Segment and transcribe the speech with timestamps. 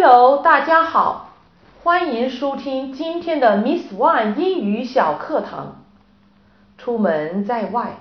[0.00, 1.30] Hello，大家好，
[1.82, 5.82] 欢迎收听今天的 Miss One 英语小课堂。
[6.76, 7.96] 出门在外，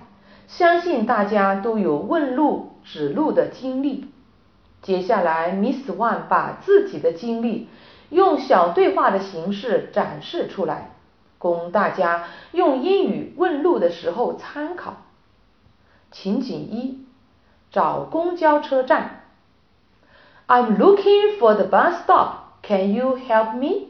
[0.48, 4.12] 相信大家都有问路指路的经历。
[4.84, 7.68] 接下来，Miss One 把自己的经历
[8.12, 10.92] 用小对话的形式展示出来，
[11.40, 14.98] 供大家用英语问路的时候参考。
[16.12, 17.04] 情景一：
[17.72, 19.24] 找公交车站。
[20.47, 22.61] I'm looking for the bus stop.
[22.63, 23.89] Can you help me?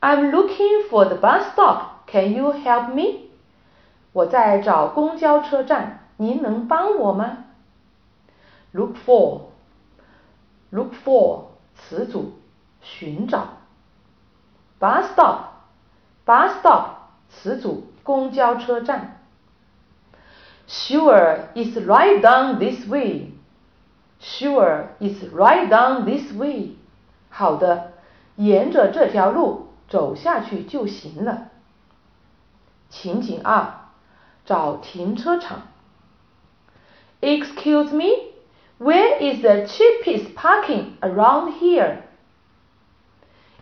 [0.00, 2.06] I'm looking for the bus stop.
[2.06, 3.30] Can you help me?
[4.12, 7.44] 我在找公交车站，您能帮我吗？
[8.72, 9.40] Look for,
[10.70, 11.44] look for
[11.74, 12.32] 词组，
[12.80, 13.58] 寻找。
[14.78, 15.38] Bus stop,
[16.26, 16.84] bus stop
[17.28, 19.20] 词组，公交车站。
[20.68, 23.31] Sure, it's right down this way.
[24.22, 26.76] Sure, it's right down this way.
[27.30, 27.92] 好的，
[28.36, 31.50] 沿着这条路走下去就行了。
[32.90, 33.90] 情景二，
[34.44, 35.68] 找停车场。
[37.20, 38.32] Excuse me,
[38.78, 41.98] where is the cheapest parking around here?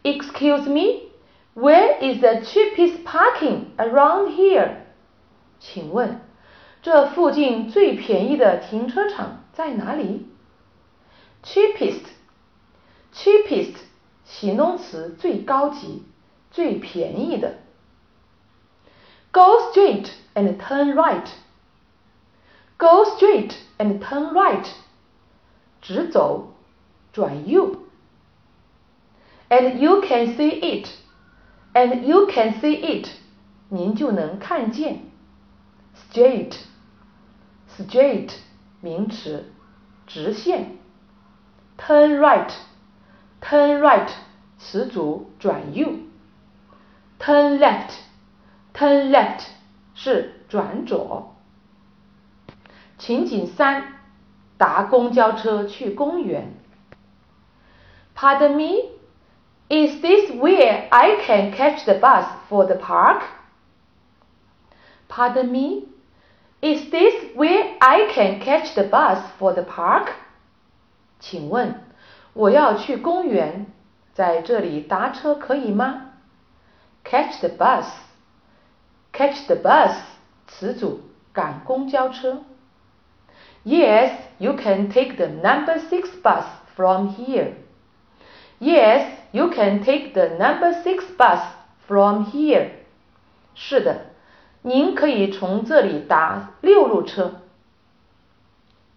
[0.02, 1.10] Excuse me,
[1.54, 4.76] where is the cheapest parking around here?
[5.58, 6.20] 请问，
[6.82, 10.28] 这附近最便宜的停车场在哪里
[11.42, 12.02] ？cheapest
[13.12, 13.76] cheapest
[14.24, 16.02] 形容词最高级、
[16.50, 17.58] 最便宜的。
[19.32, 21.28] Go straight and turn right.
[22.78, 24.66] Go straight and turn right.
[25.80, 26.54] 直走，
[27.12, 27.76] 转右。
[29.48, 30.88] And you can see it.
[31.72, 33.08] And you can see it.
[33.68, 35.02] 您就能看见。
[36.10, 36.56] Straight
[37.78, 38.32] straight
[38.80, 39.52] 名词，
[40.06, 40.78] 直线。
[41.80, 42.50] Turn right,
[43.40, 44.08] turn right
[44.58, 45.92] 词组转右。
[47.18, 47.92] Turn left,
[48.74, 49.46] turn left
[49.94, 51.34] 是转左。
[52.98, 54.00] 情景三，
[54.56, 56.54] 搭公交车去公园。
[58.16, 58.90] Pardon me,
[59.68, 63.22] is this where I can catch the bus for the park?
[65.08, 65.88] Pardon me,
[66.62, 70.14] is this where I can catch the bus for the park?
[71.20, 71.82] 请问
[72.32, 73.66] 我要去公园，
[74.12, 76.12] 在这里搭车可以吗？
[77.04, 77.86] Catch the bus,
[79.12, 79.96] catch the bus，
[80.46, 81.00] 词组
[81.32, 82.42] 赶公交车。
[83.64, 87.54] Yes, you can take the number six bus from here.
[88.58, 91.42] Yes, you can take the number six bus
[91.86, 92.70] from here.
[93.54, 94.06] 是的，
[94.62, 97.42] 您可以从这里搭六路车。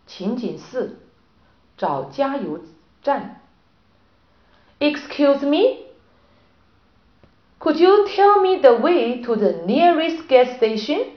[0.05, 0.99] 情景四。
[1.77, 2.59] 找加油
[3.01, 3.41] 站。
[4.79, 5.85] Excuse me,
[7.59, 11.07] could you tell me the way to the nearest gas station?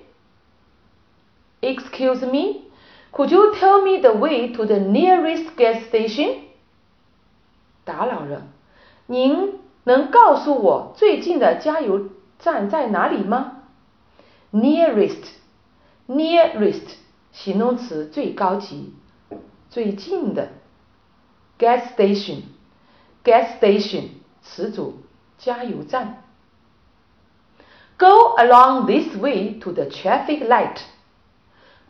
[1.60, 2.62] Excuse me,
[3.12, 6.38] could you tell me the way to the nearest gas station?
[7.84, 8.48] 打扰了，
[9.06, 13.62] 您能告诉我最近的加油站在哪里吗？
[14.52, 15.24] Nearest,
[16.08, 16.96] nearest
[17.32, 18.92] 形容词最高级。
[19.76, 20.50] 最近的
[21.58, 22.42] gas station
[23.24, 24.08] gas station
[24.42, 25.02] 词组
[25.38, 26.22] 加油站。
[27.98, 30.80] Go along this way to the traffic light.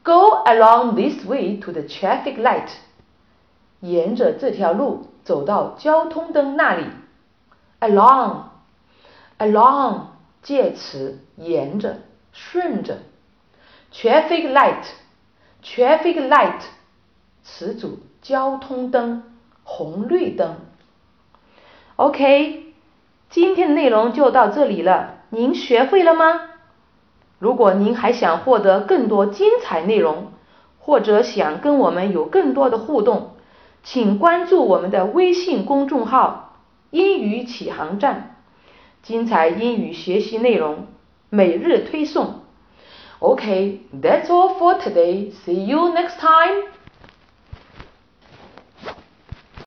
[0.03, 2.69] Go along this way to the traffic light.
[3.81, 6.85] 沿着这条路走到交通灯那里。
[7.81, 8.45] Along
[9.39, 10.07] along
[10.43, 12.01] 介词沿着
[12.33, 12.99] 顺着。
[13.93, 14.85] Traffic light
[15.63, 16.63] traffic light
[17.50, 19.24] 词组交通灯，
[19.64, 20.58] 红绿灯。
[21.96, 22.74] OK，
[23.30, 26.42] 今天的内容就到这里了，您学会了吗？
[27.40, 30.34] 如果您还想获得更多精彩内容，
[30.78, 33.32] 或者想跟我们有更多的互动，
[33.82, 36.58] 请关注我们的微信公众号
[36.92, 38.36] “英语启航站”，
[39.02, 40.88] 精彩英语学习内容
[41.30, 42.42] 每日推送。
[43.20, 45.32] OK，that's all for today.
[45.32, 46.77] See you next time.